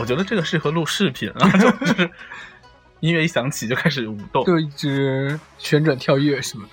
[0.00, 2.10] 我觉得这个适合录视频啊， 就是
[3.00, 4.42] 音乐一响起就开始舞动。
[4.46, 6.70] 就一直旋转跳跃什么的。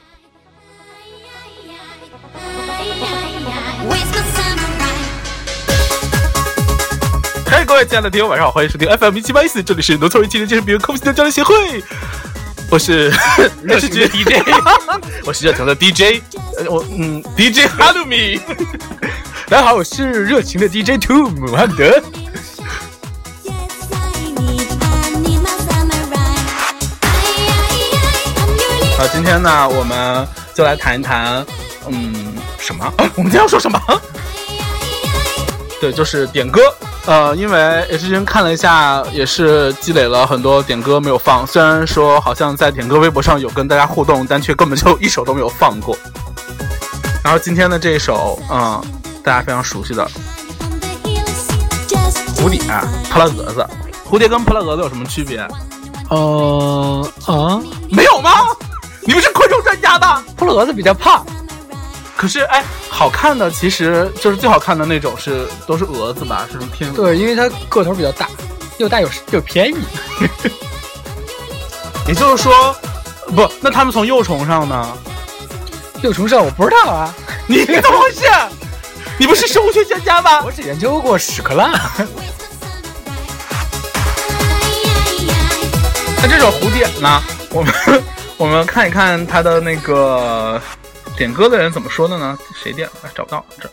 [7.46, 11.84] 嗨，各位亲爱的听友，晚上好，欢迎收听 FM 一七八一四，这里是农村人青年健身比人科普的交流协会，
[12.72, 13.10] 我是
[13.62, 14.42] 热情的 DJ，
[15.26, 16.22] 我是热情的 DJ，
[16.60, 18.40] 呃我嗯 DJ 哈鲁米，
[19.50, 22.02] 大家好，我是热情的 DJ Two 姆汉德。
[28.98, 31.46] 好，今天呢，我们就来谈一谈，
[31.88, 32.84] 嗯，什么？
[32.84, 33.80] 啊 我们今天要说什么？
[35.80, 36.62] 对，就是点歌。
[37.06, 37.60] 呃，因为
[37.92, 41.46] H 君看了一下，也是积累了很多点歌没有放。
[41.46, 45.96] 虽然说好像在点歌微博上有跟大家互动，但却根本就一首都没有放过。
[47.24, 48.84] 然后今天的这一首，嗯，
[49.24, 50.10] 大家非常熟悉的
[52.36, 52.60] 蝴蝶、
[53.12, 53.64] 扑棱蛾子。
[54.10, 55.48] 蝴蝶跟扑棱蛾子有什么区别？
[56.10, 57.62] 呃啊，
[57.92, 58.37] 没有吗？
[59.62, 60.24] 专家的？
[60.36, 61.26] 扑棱蛾子比较胖，
[62.16, 66.48] 可是，哎，好看的其实就是最好看的那种是都是蛾子吧？
[66.52, 68.28] 是偏对，因为它个头比较大，
[68.78, 69.78] 又大又又便宜。
[72.08, 72.76] 也就是说，
[73.36, 74.98] 不，那他们从幼虫上呢？
[76.02, 77.14] 幼虫上我不知道啊，
[77.48, 78.22] 你怎么回事？
[79.20, 80.44] 你不是生物学专家吗？
[80.46, 81.72] 我只研究过屎壳郎。
[86.22, 87.22] 那这种蝴蝶呢？
[87.50, 87.74] 我们
[88.38, 90.62] 我们看一看他的那个
[91.18, 92.38] 点歌的人怎么说的呢？
[92.56, 93.10] 谁点的？
[93.16, 93.68] 找不到这。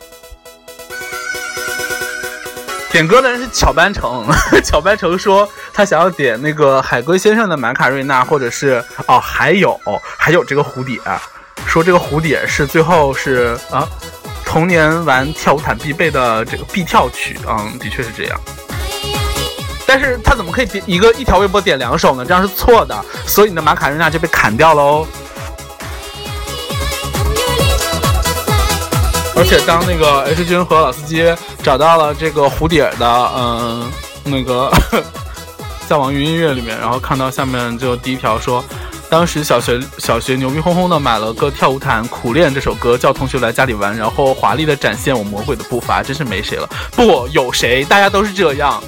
[2.91, 4.25] 点歌的人是巧班成，
[4.65, 9.79] 巧班成说他想要点那个海龟先生的马卡瑞娜，或者是哦，还有
[10.17, 10.99] 还有这个蝴蝶，
[11.67, 13.87] 说这个蝴蝶是最后是啊，
[14.45, 18.41] 童年玩跳舞毯必备的这个必跳曲，嗯，的确是这样。
[19.97, 22.25] 但是他怎么可以点一个一条微博点两首呢？
[22.25, 25.07] 这样是错的，所以你的马卡瑞娜就被砍掉了哦。
[29.37, 31.33] 而且当那个 H 君和老司机
[31.63, 33.89] 找到了这个蝴蝶的，嗯，
[34.25, 34.69] 那个
[35.87, 38.61] 在网易云音乐里面，然后看到下面就第一条说，
[39.09, 46.69] 当时小学小学牛逼哄哄的买了个跳舞毯，苦练这首歌，叫同学来家里玩，然后华丽的展现我魔鬼的步伐，真是没谁了。
[46.97, 47.85] 不，有谁？
[47.85, 48.83] 大家都是这样。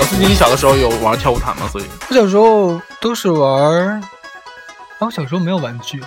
[0.00, 1.68] 老司机，你小的时候有玩跳舞毯吗？
[1.70, 4.00] 所以我小时候都是玩儿，
[4.98, 6.02] 啊，我小时候没有玩具。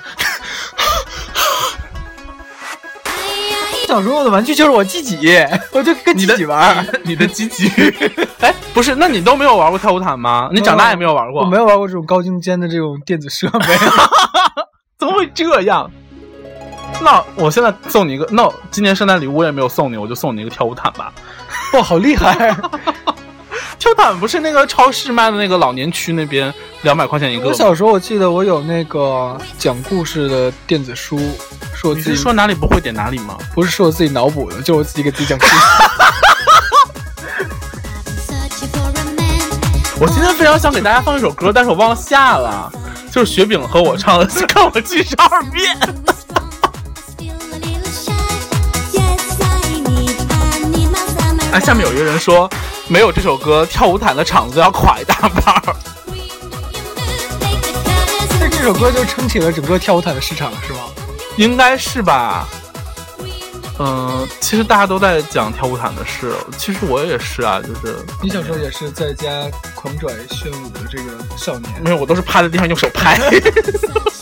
[3.88, 5.30] 小时候的玩具就是我自己，
[5.72, 6.86] 我就跟自己玩儿。
[7.06, 7.70] 你的鸡鸡，
[8.40, 10.50] 哎，不是，那你都没有玩过跳舞毯吗？
[10.52, 11.44] 你长大也没有玩过？
[11.44, 13.78] 我没有玩过这种高精尖的这种电子设备。
[14.98, 15.92] 怎么会这样？
[17.00, 21.14] 那我现在送你一个，那我今年圣诞礼物我也没有送你，我就送你一个跳舞毯吧。
[21.74, 22.56] 哇，好厉害！
[23.84, 27.50] 跳舞毯不是那个超市卖的那个老年区那边两百块钱一个？
[27.50, 31.20] 我小时候我记得我有那个讲故事的电子书，
[31.76, 33.38] 是我自己是说哪里不会点哪里吗？
[33.54, 35.52] 不是是我自己脑补的，就是我自己给自己讲故事。
[40.00, 42.72] 我今天非常想给大家放一首歌，但是我忘了下了，
[43.12, 45.78] 就是雪饼和我唱的《看我七十二变》。
[51.52, 52.50] 哎，下面有一个人说，
[52.88, 55.64] 没有这首歌，跳舞毯的场子要垮一大半儿。
[58.40, 60.80] 那这首歌就撑起了整个跳舞毯的市场，是吗？
[61.38, 62.48] 应该是吧？
[63.80, 71.06] 嗯，其实大家都在讲跳舞毯的事，其实我也是啊，就是你小时候也是在家狂拽炫舞的这个
[71.36, 73.18] 少年，没有，我都是趴在地上用手拍，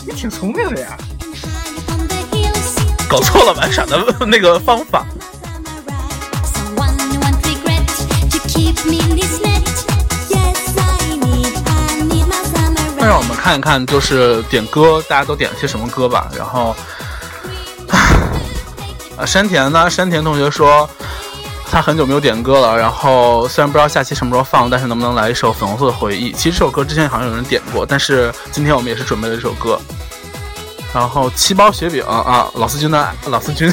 [0.06, 0.96] 你 挺聪明的呀。
[3.08, 5.04] 搞错了玩耍的那个方法。
[13.22, 16.28] 我们看一看，就是点歌，大家都点了些什么歌吧。
[16.36, 16.74] 然后，
[19.16, 19.88] 啊， 山田呢？
[19.88, 20.88] 山田同学说
[21.70, 22.76] 他很久没有点歌了。
[22.76, 26.32] 然后虽然不知道下期什么时候放，但是能不能来一首《粉红色的回忆》？
[26.36, 29.80] 其实这首歌之前好像有人点过，但是今天我们也是准备了这首歌。
[30.92, 33.72] 然后七包雪饼啊，老司机的老司机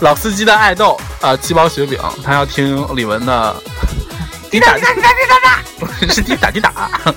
[0.00, 3.56] 老司机的爱豆啊，七包雪饼，他要听李玟的
[4.50, 5.18] 滴答滴答滴答滴
[6.08, 6.72] 答是滴答滴答。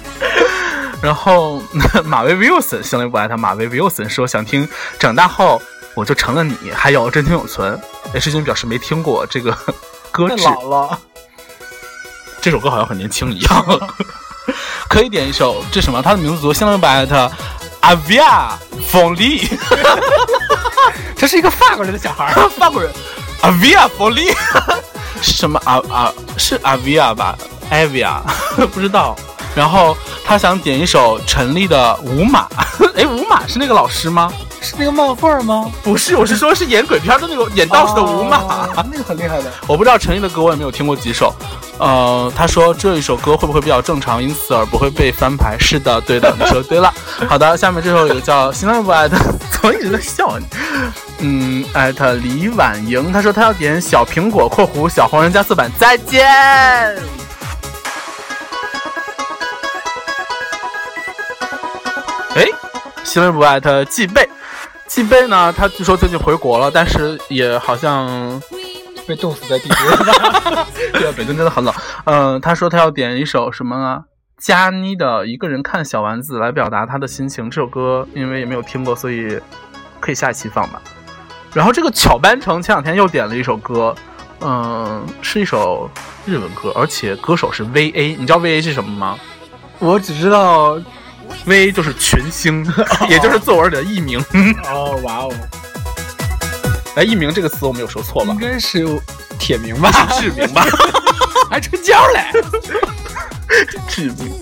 [1.02, 1.62] 然后
[2.06, 4.68] 马威 Wilson 行雷不爱他，马威 Wilson 说想听
[5.00, 5.62] 长大后
[5.96, 7.80] 我就成了你，还有真情永存。
[8.14, 9.52] H 君表示没听过这个
[10.12, 11.00] 歌太，老了，
[12.42, 13.80] 这首歌好像很年轻一样。
[14.90, 16.02] 可以点一首，这什么？
[16.02, 17.30] 他的名字读相当不爱他。
[17.82, 18.58] 阿维亚
[18.92, 19.48] 冯利，
[21.16, 22.50] 这是一个法国人的小孩儿。
[22.50, 22.92] 法国人，
[23.42, 24.32] 阿维亚冯利，
[25.20, 27.36] 什么啊啊是阿维亚吧？
[27.72, 28.22] 艾维亚
[28.72, 29.18] 不知道。
[29.56, 29.96] 然后
[30.26, 32.48] 他想点一首陈粒的《舞马》。
[32.96, 34.32] 哎，舞马是那个老师吗？
[34.62, 35.72] 是那个漫画吗？
[35.82, 38.38] 不是，我是说，是演鬼片的那个演道士的舞马。
[38.38, 39.52] 哦那个很厉害的。
[39.68, 41.34] 我不知道陈粒的歌，我也没有听过几首。
[41.80, 45.58] 呃，他说这一首歌会不会比较正常，因此而不会被翻牌？
[45.60, 46.94] 是的，对的，你说对了。
[47.28, 49.18] 好的，下面这首有个叫“新浪不爱的”，
[49.52, 50.46] 怎么一直在笑你？
[51.20, 57.21] 嗯，艾特李婉莹，他说他要点小苹果（括弧小黄人加四版），再见。
[62.34, 62.46] 哎，
[63.04, 64.28] 新闻不艾特季贝，
[64.88, 65.52] 季贝呢？
[65.52, 68.08] 他据说最近回国了，但是也好像
[69.06, 70.66] 被冻死在地铁上。
[70.94, 71.74] 对啊，北京真的很冷。
[72.06, 74.04] 嗯、他说他要点一首什么啊？
[74.38, 77.50] 佳妮的《一个人看小丸子》来表达他的心情。
[77.50, 79.38] 这首歌因为也没有听过，所以
[80.00, 80.82] 可以下一期放吧。
[81.54, 83.94] 然后这个巧班成前两天又点了一首歌，
[84.40, 85.92] 嗯、是一首
[86.26, 88.16] 日文歌，而且歌手是 VA。
[88.18, 89.20] 你知道 VA 是什么吗
[89.80, 90.80] 我只知道，
[91.46, 92.66] ？VA 就是群星，
[93.10, 94.20] 也就是作文里的艺名。
[94.66, 95.34] 哦，哇哦，
[96.96, 98.40] 哎，艺名这个词我没有说错吧应？
[98.40, 98.86] 该是
[99.40, 99.92] 铁名吧？
[100.20, 100.66] 志明吧？
[101.50, 102.26] 还成交嘞？
[103.88, 104.34] 志明。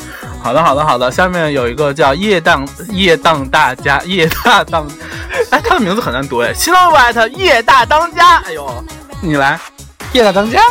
[0.41, 1.11] 好的，好的，好的。
[1.11, 4.87] 下面有一个叫夜当夜当大家夜大当，
[5.51, 6.53] 哎，他的名字很难读哎。
[6.53, 8.83] 新浪艾特夜大当家，哎呦，
[9.21, 9.59] 你来，
[10.13, 10.61] 夜大当家，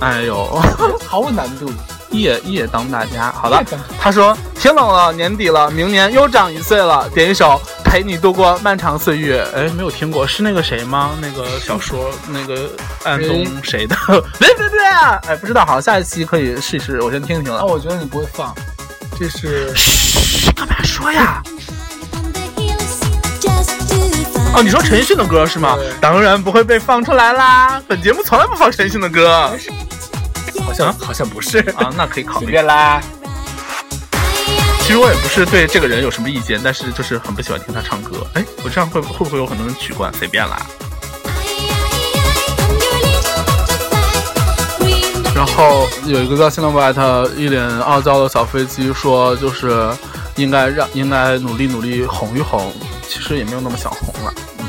[0.00, 0.62] 哎呦，
[1.06, 1.72] 毫无难度。
[2.10, 3.32] 夜夜当大家。
[3.32, 3.64] 好的，
[4.00, 9.46] 他说天冷了，年底了，明年又长一岁了，点一首陪你度过漫长岁月。
[9.54, 11.10] 哎，没有听过，是那个谁吗？
[11.20, 12.70] 那个小说那个
[13.04, 13.94] 安东谁的？
[14.40, 15.20] 别别别啊！
[15.28, 17.66] 哎，不知道，好，下一期可以试一试，我先听听了那。
[17.66, 18.54] 我觉得你不会放，
[19.20, 21.42] 这是嘘，干嘛说呀？
[24.54, 25.76] 哦，哦，你说陈奕迅的歌是吗？
[26.00, 27.82] 当然不会被放出来啦。
[27.86, 29.52] 本节目从来不放陈奕迅的歌
[30.64, 32.52] 好像好像不是啊，那可以考随虑。
[32.52, 33.02] 便啦。
[34.84, 38.18] 其实我也不是对这个人有什么意见，但是就是很不喜欢听他唱歌。
[38.34, 40.12] 哎，我这样会会不会有很多人取关？
[40.12, 40.60] 随便啦。
[45.34, 49.88] 然后有一个叫新浪不艾特一脸傲娇的小飞机说，就是
[50.36, 52.70] 应该让应该努力努力红一红，
[53.08, 54.66] 其实也没有那么想红了，嗯，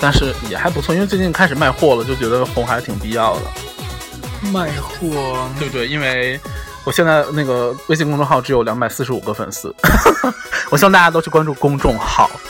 [0.00, 5.88] 但是也还不错，因为最近开始卖货了，就觉得红还是挺必要的，卖货，对不对？
[5.88, 6.40] 因为
[6.84, 9.74] 我现在那个微信公众号只有两百四十五个粉丝，
[10.70, 12.30] 我希望大家都去关注公众号。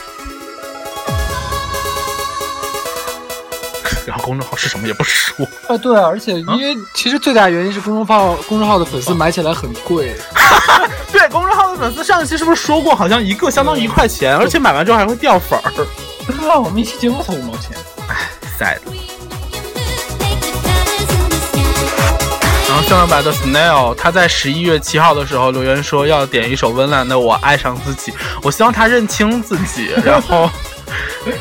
[4.07, 10.15] 然后公众号是什么也不说，啊，对啊，而且因为其实最大原因是公众号公众号的粉丝买起来很贵，
[11.13, 15.71] 对，公众号的粉丝上一期是不是说过，好像一个相当于一块钱，而且买完之后还会掉粉儿。
[16.41, 17.77] 那我们一期节目才五毛钱。
[18.57, 18.79] sad。
[22.71, 30.49] 然后向阳白的 Snail，他在十一月七号的时候留言说要点一首温岚的《我爱上自己》，我希望他认清自己，然后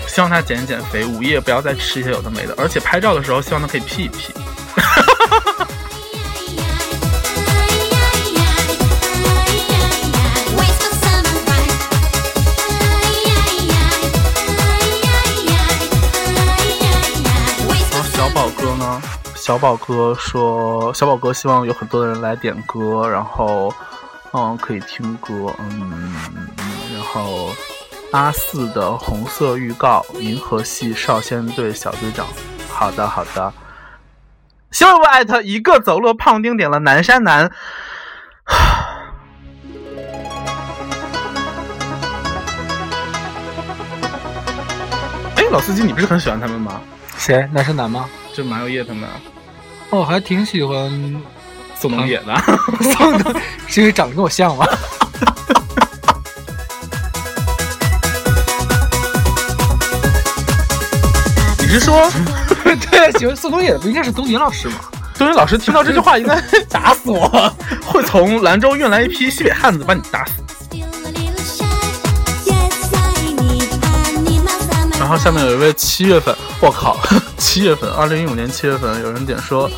[0.09, 4.35] 希望他减减肥，午夜不要再吃一些有的没的，而且拍照的时候希望他可以 P 一 P。
[19.50, 23.75] 小宝哥说，小宝哥希望有很多的人来点歌，然后，
[24.33, 26.14] 嗯，可以听歌，嗯，
[26.95, 27.50] 然后
[28.12, 32.28] 阿四的红色预告，银河系少先队小队长，
[32.69, 33.52] 好的好的。
[34.71, 37.50] 希望不艾特一个走路胖丁点了南山南，
[45.35, 46.80] 哎，老司机，你不是很喜欢他们吗？
[47.16, 47.49] 谁？
[47.52, 48.09] 南山南吗？
[48.33, 49.09] 就马友业他们，
[49.90, 50.90] 哦，我还挺喜欢
[51.78, 52.35] 宋冬野的。
[52.97, 53.35] 宋冬，
[53.66, 54.64] 是因为长得跟我像吗？
[61.59, 62.09] 你是说，
[62.90, 64.76] 对，喜欢宋冬野的不应该是东野老师吗？
[65.18, 67.52] 东野老师听到这句话应该打死我，
[67.85, 70.35] 会从兰州运来一批西北汉子把你打死。
[75.11, 76.97] 后下面有一位七月份，我靠，
[77.37, 79.69] 七月份，二零一五年七月份，有人点说，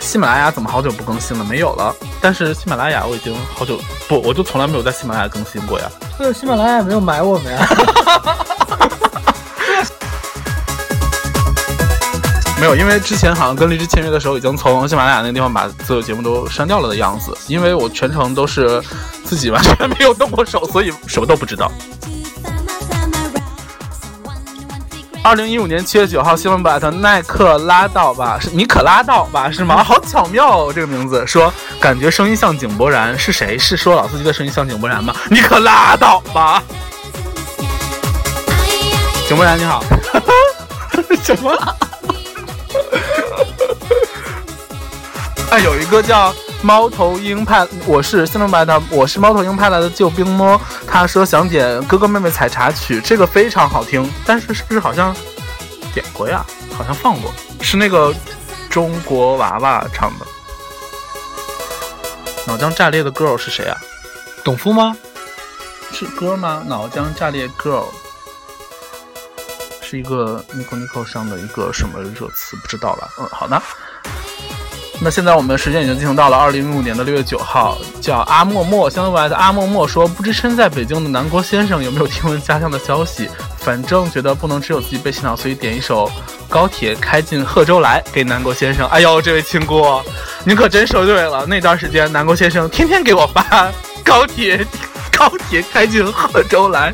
[0.00, 1.44] 喜马拉雅怎么好久不更新了？
[1.44, 5.90] 没有了，但是喜马拉雅我已经好久不，我就从来没有在喜马拉雅更新过呀。
[6.18, 7.66] 对，喜马拉雅没有买我们呀。
[12.60, 17.36] 没有，因为之前好像跟荔枝签约的时候，已经从喜马拉雅那个地方把所有节目都删掉了的样子。
[17.46, 18.82] 因为我全程都是
[19.24, 21.70] 自己完全没有动过手，所以什么都不知道。
[25.24, 29.82] 二零一五年七月九号，新闻版的耐克拉倒吧，是你可拉倒吧，是吗？
[29.82, 31.50] 好巧妙哦，这个名字说
[31.80, 33.56] 感觉声音像井柏然，是谁？
[33.58, 35.16] 是说老司机的声音像井柏然吗？
[35.30, 36.62] 你可拉倒吧，
[39.26, 39.82] 井柏然你好，
[41.24, 41.56] 什么？
[45.50, 50.58] 哎，有一个叫猫头鹰派，我是新闻白的，我是猫头鹰派来的救兵哦。
[50.86, 55.14] 他说想点哥哥妹妹采茶曲，这个非常好听，但是是不是好像
[55.92, 56.42] 点过呀？
[56.74, 57.30] 好像放过，
[57.60, 58.14] 是那个
[58.70, 60.24] 中国娃娃唱的。
[62.46, 63.76] 脑浆炸裂的 girl 是谁啊？
[64.42, 64.96] 董夫吗？
[65.92, 66.62] 是歌吗？
[66.66, 67.84] 脑浆炸裂 girl
[69.82, 72.56] 是一个 Nico Nico 上的一个什么热词？
[72.56, 73.10] 不知道了。
[73.20, 73.60] 嗯，好的。
[75.00, 83.28] 那现在我们时间已经进行到了二零一五年的六月九号，叫阿默默，相对来的阿默默说，不知身在北京的南国先生有没有听闻家乡的消息？
[83.58, 86.06] 反正觉得不能只有自己被洗脑，所以点一首
[86.48, 88.86] 《高铁开进贺州来》给南国先生。
[88.88, 90.00] 哎呦，这位亲姑，
[90.44, 93.70] 您可真说对了，那段时间南国先生天天给我发
[94.02, 94.66] 高铁，
[95.12, 96.92] 高铁开进贺州来。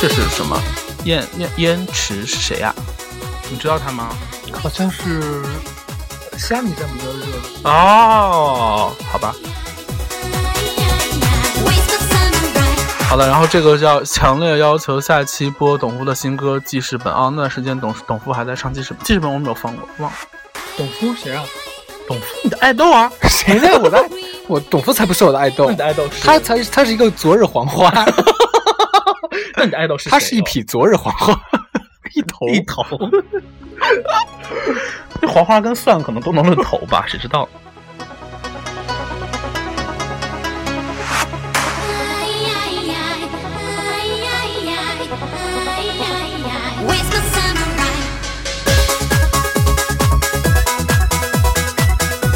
[0.00, 0.60] 这是什么？
[1.04, 2.74] 燕燕燕池是谁呀？
[3.50, 4.08] 你知道他吗？
[4.52, 5.42] 好像是
[6.38, 7.26] 虾米在比较热。
[7.64, 9.34] 哦，好吧。
[13.08, 17.28] 好的，然后这个叫强烈要求下期播董夫的新歌记事本哦。
[17.30, 20.16] 那段时间董董夫还在唱记事本，记事本我没有放过，忘了。
[20.76, 21.44] 董夫谁啊？
[22.08, 23.12] 董夫，你的爱豆啊？
[23.28, 23.78] 谁呢？
[23.80, 24.10] 我的
[24.48, 27.92] 我董夫才不是我的爱豆， 你的爱豆是他才他是一个昨日黄花。
[29.64, 30.10] 那你的爱豆是谁？
[30.10, 31.32] 他是一匹昨日黄花，
[32.14, 32.84] 一头一头。
[35.22, 37.06] 这黄花跟蒜可能都能论头吧？
[37.08, 37.48] 谁知道？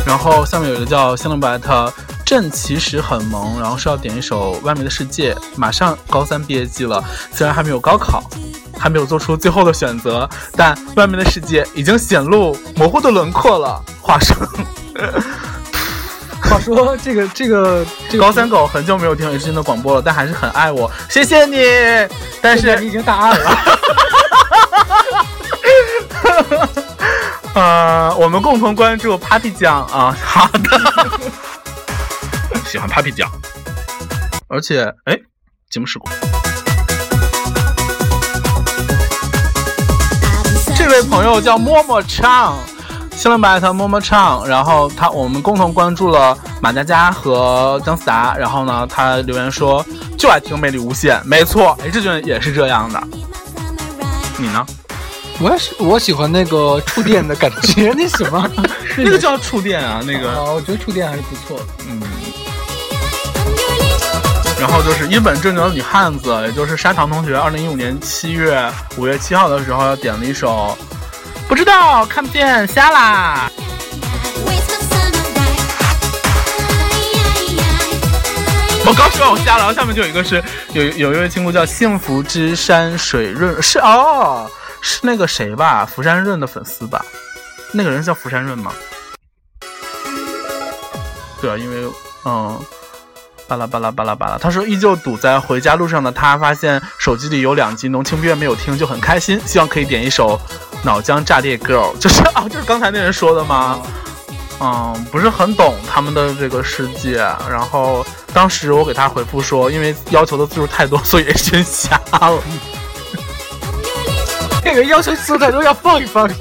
[0.07, 1.59] 然后下面有一个叫香龙白的
[2.29, 5.33] 朕其实很萌，然后是要点一首《外面的世界》。
[5.57, 8.23] 马上高三毕业季了，虽然还没有高考，
[8.79, 13.83] 还没有做出最后的选择，但外面的世界已经显露模糊的轮廓了。
[14.03, 14.37] 话说，
[16.43, 21.57] 话说这个这个 这个高三狗很久没有听 H 君的广播了，但还是很爱我，谢谢你。
[22.43, 23.59] 但是你已经大二了。
[27.55, 30.79] 呃，我们共同关注 Papi 酱啊，好的，
[32.69, 33.27] 喜欢 Papi 酱，
[34.47, 35.19] 而且哎，
[35.71, 36.07] 节目事故，
[40.77, 42.59] 这位朋友叫默默唱，
[43.17, 49.83] 新浪白他默默唱，然后他我们共同关注了马佳佳和姜思达，然后呢，他留言说
[50.19, 53.03] 就爱听魅力无限，没错，H 君也是这样的，
[54.37, 54.67] 你呢？
[55.41, 57.95] 我也是，我喜欢那个触电的感觉。
[57.97, 58.51] 那什么，
[58.97, 60.29] 那个叫触电啊，那个。
[60.33, 61.65] 啊，我觉得触电还是不错的。
[61.89, 62.03] 嗯。
[64.61, 70.77] 然后就是一本正经的女汉子，也就是砂糖同学，二零一五年七月五月七号的时候要点了一首，
[71.49, 73.51] 不知道看不见瞎啦。
[78.85, 84.51] 我刚说完我瞎了，然后下面就有一个是有有一位亲姑叫幸福之山水润，是哦。
[84.81, 87.05] 是那个谁吧，福山润的粉丝吧？
[87.73, 88.73] 那个人叫福山润吗？
[91.41, 91.93] 对啊，因为
[92.25, 92.59] 嗯，
[93.49, 94.39] 巴拉巴拉巴拉巴拉。
[94.39, 100.39] 他说，依旧堵在回家路上的他，发现手机里有两集浓情蜜月没有听，就很开心，希望可以点一首
[100.85, 103.81] 脑浆炸裂 girl，就是啊，就是刚才那人说的吗？
[104.61, 107.17] 嗯，不是很懂他们的这个世界。
[107.49, 112.39] 然后当时我给他回复说，因为要求的字数太多，所以先瞎了。
[114.63, 116.29] 这个要求字数太多，要放一放。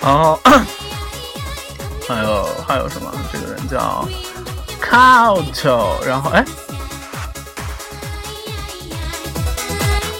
[0.00, 0.38] 然后
[2.06, 3.10] 还有还有什么？
[3.32, 4.06] 这个人叫
[4.84, 6.44] count，然后哎，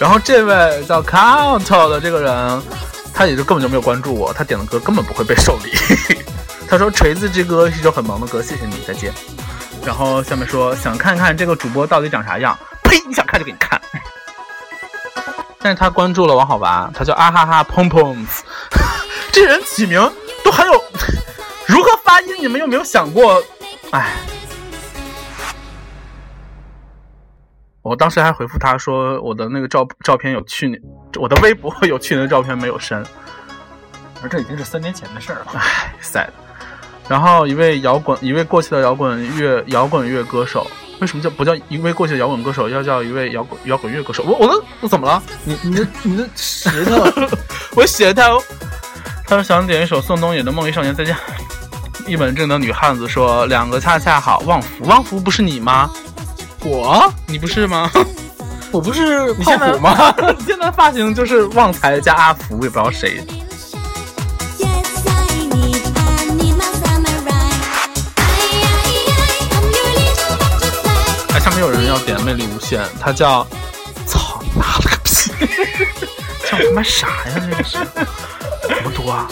[0.01, 2.63] 然后这位叫 count 的这个人，
[3.13, 5.73] 他也就根本就没有关注我，他点的歌根本不会被受理。
[6.67, 9.13] 他说锤子之歌是一首很萌的歌，谢谢你，再见。
[9.85, 12.59] 然后下面说想看看这个主播到底长啥样？
[12.83, 12.99] 呸！
[13.07, 13.81] 你想看就给你看。
[15.61, 18.17] 但是他关注了王好娃，他叫啊哈哈砰砰，
[19.31, 20.01] 这人起名
[20.43, 20.85] 都很有，
[21.67, 22.35] 如何发音？
[22.41, 23.43] 你们有没有想过？
[23.91, 24.17] 哎，
[27.85, 30.81] 我当时还回复他说，我的那个照照片有去年，
[31.21, 33.05] 我的微博有去年的照片没有删，
[34.23, 35.47] 而这已经是三年前的事儿了。
[35.53, 36.29] 唉，sad。
[37.07, 40.67] 然后一位摇滚，一位过气的摇滚乐摇滚乐歌手，
[40.99, 44.23] 为什么叫不叫一位过气的摇滚歌手，要叫一位摇滚摇滚乐歌手？
[44.23, 45.23] 我我的我怎么了？
[45.45, 47.05] 你你的你的石头，
[47.77, 48.31] 我写他，
[49.27, 51.15] 他说想点一首宋冬野的《梦里少年再见》。
[52.07, 55.91] 一本正经女汉子说两个恰恰好，旺福旺福不是你吗？
[56.65, 57.91] 我你不是吗？
[58.73, 60.15] 我不是 胖虎吗？
[60.39, 63.25] 你现在发型就是旺财加阿福，也不知道谁。
[71.35, 73.47] 哎，下面有人要点魅力无限，他叫，
[74.07, 75.31] 操你妈了个屁！
[76.51, 77.35] 叫他妈啥呀？
[77.51, 77.79] 这个是
[78.63, 79.29] 怎么读啊？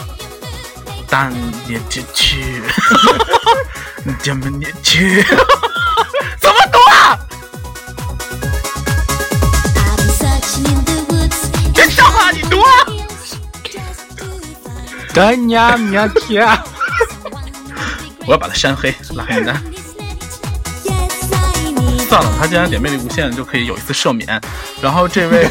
[1.09, 1.33] 但
[1.67, 2.62] 你进去，
[4.05, 5.25] 你怎么你去？
[15.12, 16.47] 干呀喵天！
[18.26, 19.62] 我要把他删黑，拉黑名单。
[22.09, 24.40] 算了，他既然点魅力无限，就可以有一次赦免。
[24.81, 25.49] 然后这位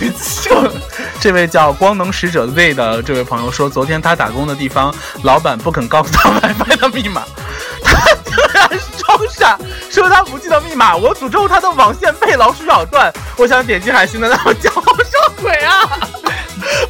[1.21, 7.23] 这位叫光能使者 Z 的这位朋友说，昨天他打工的地方，老板不肯告诉他 WiFi 的密码，
[7.83, 9.59] 他竟然装傻，
[9.91, 10.95] 说他不记得密码。
[10.95, 13.13] 我诅咒他的网线被老鼠咬断。
[13.37, 15.99] 我想点击海星的那种骄傲什么鬼啊？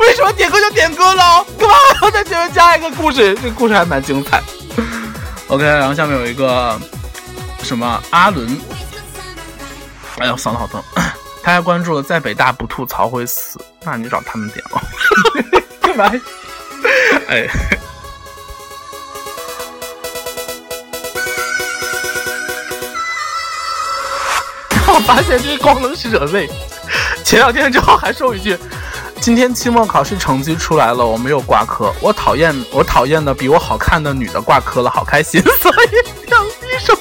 [0.02, 1.46] 为什么点歌就点歌喽？
[1.58, 3.38] 干嘛要在前面加一个故事？
[3.42, 4.42] 这故事还蛮精彩。
[5.48, 6.80] OK，然后下面有一个
[7.64, 8.60] 什么阿伦，
[10.18, 10.82] 哎呦，嗓子好疼。
[11.44, 14.82] 他还关注了在北大不吐槽会死，那你找他们点吧。
[15.82, 16.12] 干嘛？
[17.28, 17.48] 哎，
[24.94, 26.50] 我发现这是光能使者 Z，
[27.24, 28.58] 前两天之后还说一句
[29.22, 31.94] ：“今天期末考试成绩出来了，我没有挂科。
[32.02, 35.40] 我讨厌我讨厌的比我好看的女的挂科了，好开心。
[35.62, 36.96] ”所以唱一首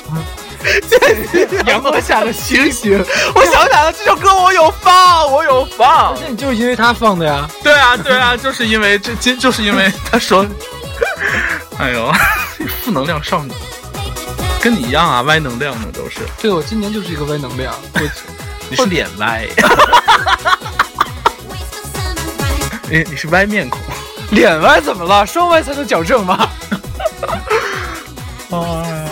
[1.66, 3.02] 《阳光下的星星。
[3.34, 6.14] 我想起来了，这首歌我有放，我有放。
[6.20, 7.48] 那你就因为他放的呀？
[7.62, 10.44] 对啊，对啊，就是因为这，今就是因为他说，
[11.78, 12.12] 哎呦，
[12.84, 13.50] 负能量少女，
[14.60, 17.74] 跟你一样啊，歪能量的都是，对，我今年就是一个歪能量。
[17.94, 18.00] 我
[18.68, 19.48] 你是脸歪，
[22.90, 23.80] 你你是歪面孔。
[24.32, 25.24] 脸歪怎么了？
[25.26, 26.48] 双歪才能矫正吗？
[28.50, 29.08] 哎呀，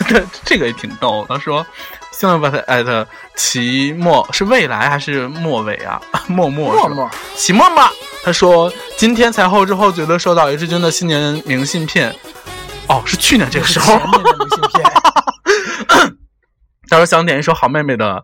[0.06, 1.24] 这这个也挺逗。
[1.28, 1.66] 他说，
[2.12, 6.00] 希望把他艾特齐末是未来还是末尾啊？
[6.28, 7.88] 默默默默，齐默默，
[8.22, 12.14] 他说今天才后知后觉的收到 H 君的新年明信片。
[12.88, 13.96] 哦，是去年这个时候。
[13.96, 14.04] 明
[14.50, 14.92] 信片。
[16.88, 18.16] 他说想点一首好妹妹的《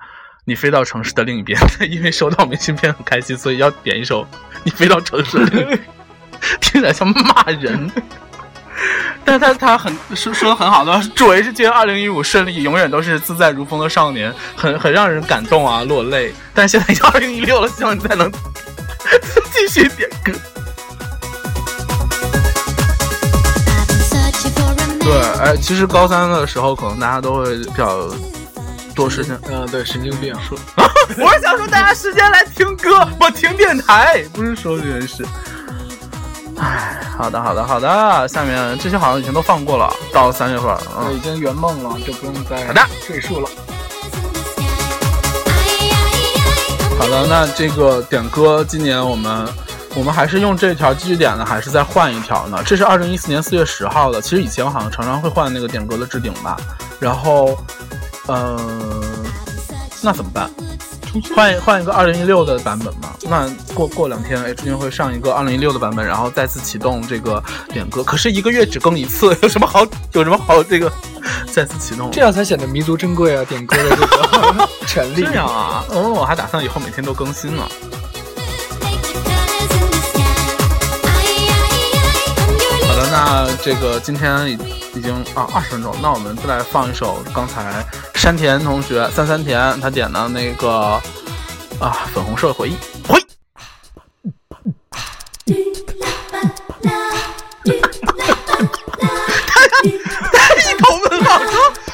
[0.48, 4.22] 你飞到城市的另一边》， 因为收到明信片很开心，所以要点一首
[4.64, 5.78] 《你飞到城市的另一边》，
[6.58, 7.90] 听起来像骂人。
[9.26, 16.32] 但是他他很说说的很好的，祝 H 君二零一五顺利，永远都是自在如风的少年，很很让人感动啊，落泪。
[16.54, 18.32] 但现在已经二零一六了，希望你再能
[19.52, 20.32] 继续点歌。
[24.98, 28.08] 对，哎，其实高三的时候，可能大家都会比较
[28.98, 30.34] 多时间嗯，对，神经病。
[30.42, 30.58] 说
[31.24, 35.24] 我是想说，大家时间来听歌， 我听电台，不是说这件事。
[36.56, 38.26] 唉，好的，好的，好的。
[38.26, 40.76] 下面这些好像已经都放过了，到三月份，
[41.14, 43.48] 已，经圆梦了，就不用再好的赘述了。
[46.98, 47.24] 好的。
[47.28, 49.46] 那这个点歌，今年我们
[49.94, 52.61] 我们还是用这条继续点呢，还是再换一条呢？
[52.66, 54.20] 这是二零一四年四月十号的。
[54.20, 56.56] 其实以前我好像常常会换那个点歌的置顶吧，
[56.98, 57.56] 然后，
[58.28, 58.56] 呃，
[60.02, 60.48] 那怎么办？
[61.34, 63.08] 换换一个二零一六的版本嘛？
[63.22, 68.04] 那过过两天，H 君会上一个二零一六的版本，然后再次启动这个点歌。
[68.04, 70.92] 可是一个月只更一次， 有什么好有什么好这个
[71.50, 72.10] 再次启动？
[72.12, 73.42] 这样才显得弥足珍贵啊！
[73.48, 75.24] 点歌的这个 权利。
[75.24, 75.82] 这样啊？
[75.88, 77.62] 哦，我还打算以后每天都更新呢。
[82.86, 84.58] 好的，那这个今天已
[84.98, 87.84] 已经啊二十分钟，那我们再来放一首刚才
[88.18, 91.00] 山田同学三三田他点的那个
[91.78, 92.76] 啊粉红色回忆
[93.07, 93.18] 回。
[100.33, 101.38] 他一头问号。
[101.38, 101.48] 说，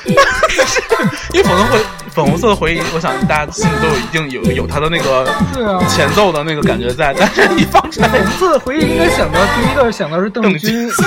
[1.35, 1.79] 因为粉红回
[2.15, 11.07] 粉红色的回忆，我想大家心里都有一定有有他的那个对啊，前奏的那个感觉在，但是你放出来红色的回忆应该想到第一个想到是邓邓军，夏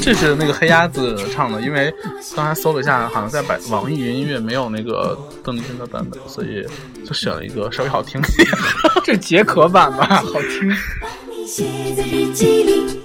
[0.00, 1.92] 这是那个黑鸭子唱的，因为
[2.34, 6.64] 刚才搜了一下，好像在百网易云音乐没有那个邓丽君的版本，所以
[7.06, 9.02] 就选了一个稍微好听一点的。
[9.04, 10.68] 这解渴版吧， 好听。
[11.00, 11.64] 帮你写
[11.96, 13.00] 在日记里，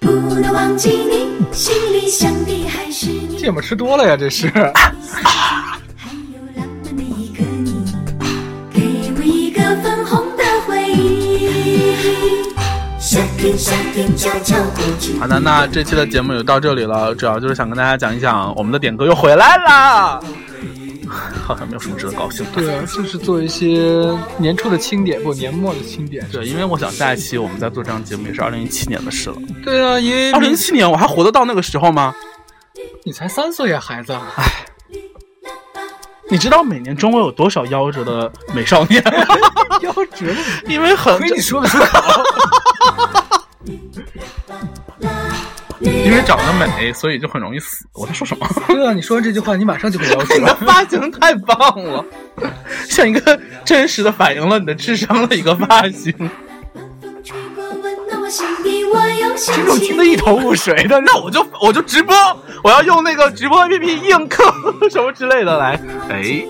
[0.00, 3.36] 不能忘记你，心里想的还是你。
[3.38, 4.48] 芥末吃多了呀，这是。
[4.52, 7.84] 还有浪漫的一个你，
[8.72, 8.80] 给
[9.16, 12.45] 我一个粉红的回忆。
[15.20, 20.20] 好的，那这期的节目就到这里了，主要就是想跟大家讲一讲我们的点歌又回来了。
[21.46, 22.50] 好像没有什么值得高兴的。
[22.60, 26.26] 对啊，就是做一些年初的清点，不年末的清点。
[26.32, 29.36] 对，因为我想下一期我们再做这档节目也是二零一七年的事了。
[29.62, 32.12] 对啊，因为二零一七年我还活得到那个时候吗？
[33.04, 34.18] 你才三岁呀，孩子。
[36.28, 39.00] 你知道每年中国有多少夭折的美少年？
[39.80, 42.24] 夭折了， 因为很跟你说的出口。
[45.80, 47.84] 因为长得美，所以就很容易死。
[47.92, 48.48] 我在说什么？
[48.68, 50.54] 对啊，你说完这句话，你马上就会夭你的折。
[50.64, 52.04] 发型太棒了，
[52.88, 56.12] 像一个真实的反映了你的智商的一个发型。
[59.36, 62.16] 听众起听得一头雾水的，那我就我就直播，
[62.64, 64.44] 我要用那个直播 APP 映客
[64.90, 65.78] 什么之类的来。
[66.08, 66.44] 哎，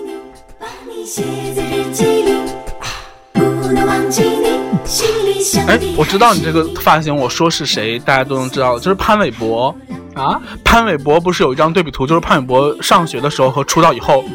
[5.67, 9.75] 哎，我知道你这个发型，我说是谁，大家都能知道，就是潘玮柏。
[10.15, 14.25] 啊，潘玮柏不是有一张对比图，就是潘玮柏上学的时候和出道以后，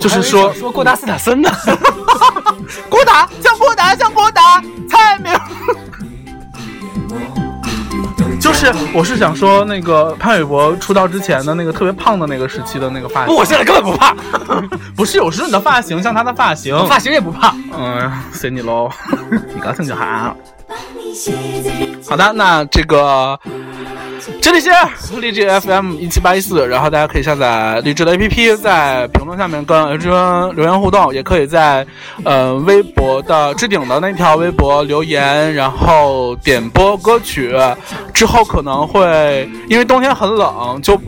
[0.00, 1.52] 就是说说郭达斯坦森的。
[2.88, 5.30] 郭达像郭达像郭达，蔡明。
[8.40, 14.14] 就是，我是想说那个潘玮柏出道之前的那个特别胖的那个时期的那个发型，不我现在根本不怕，
[14.96, 17.54] 不是，有时候你的发型像他的发型，发型也不怕。
[17.76, 18.90] 嗯，随你喽，
[19.54, 20.34] 你高兴就好。
[22.08, 23.38] 好的，那这个
[24.40, 24.70] 这里是
[25.20, 31.86] 荔枝 FM 一七八一四，然后大家可以下载荔枝的 APP，在评论下面跟 H N 留言互动，也可以在
[32.24, 37.56] 呃微博的置顶的那条微博留言，然后点播歌曲。
[38.12, 40.98] 之后可能会因为冬天很冷，就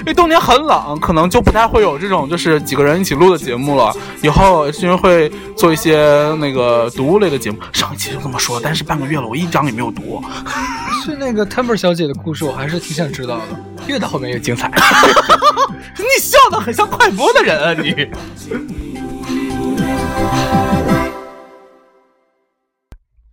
[0.00, 3.94] 因为冬天很冷，可能就不太会有这种就是几个人一起录的节目了。
[4.22, 10.22] 以后是因为会做一些那个读物类的节目，上一期就这么说，但是半个月了，我一章也没有读。
[11.04, 13.42] 是那个 Temper 小姐的故事，我还是挺想知道的，
[13.86, 14.70] 越到后面越精彩。
[15.96, 18.10] 你笑的很像快播的人啊你。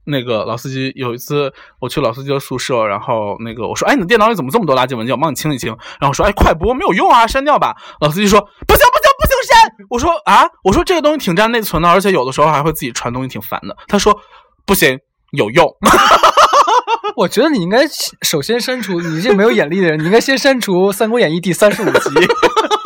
[0.07, 5.15] 那个老司机有一次，我去老司机的宿舍，然后那个我说：“哎，你的电脑里怎么这么多垃圾文件？
[5.15, 14.17] 我帮你清一清。”然后我说：“哎，快播没有用啊，删掉吧。”老司机说：“不行不行不行，删！”我说：“啊，我说这个东西挺占内存的，而且有的时候还会自己传东西，挺烦的。”他说
[14.65, 14.97] ：“不行，
[15.33, 15.67] 有用。
[17.17, 17.79] 我觉得你应该
[18.21, 22.09] 首先删除，你这没有眼力的人，你应该先删除《三国演义》第三十五集，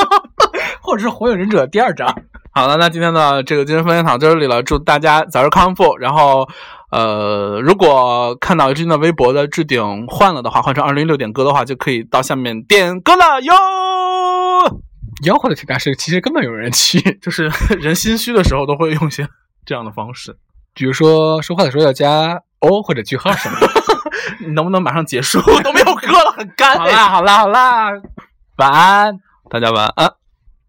[0.82, 2.16] 或者是《火影忍者》第二章。”
[2.54, 5.98] 好了，那今天的这个精神分享到这里了，祝大家早日康复。
[5.98, 6.48] 然后，
[6.92, 13.54] 呃，如果看到最近的微博的置顶换了的话，换成二零六点歌的话，就可以到下面点歌了哟。
[15.24, 17.00] 吆喝的挺大声，其实根本有人去。
[17.22, 17.50] 就是
[17.80, 19.28] 人心虚的时候都会用一些
[19.66, 20.38] 这样的方式。
[20.74, 23.68] 比如说说话的时候要加哦或者句号什么的。
[24.40, 25.40] 你 能不能马上结束？
[25.64, 26.78] 都没有歌了，很干。
[26.78, 27.90] 好啦好啦好啦，
[28.58, 29.20] 晚安。
[29.50, 30.21] 大家晚安。